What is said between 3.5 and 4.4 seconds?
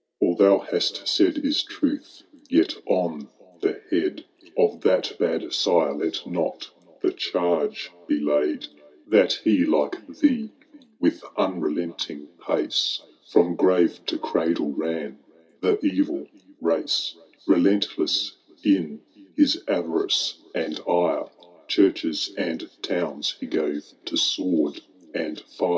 the head